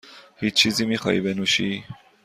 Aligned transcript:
هیچ 0.37 0.53
چیزی 0.53 0.85
میخواهی 0.85 1.21
بنوشی؟ 1.21 1.83